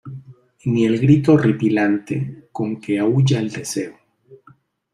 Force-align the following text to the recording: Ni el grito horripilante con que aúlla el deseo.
Ni 0.69 0.85
el 0.85 0.97
grito 0.99 1.33
horripilante 1.33 2.49
con 2.51 2.81
que 2.81 2.97
aúlla 2.97 3.37
el 3.39 3.51
deseo. 3.51 3.95